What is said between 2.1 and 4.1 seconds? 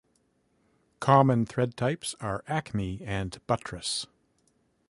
are Acme and buttress.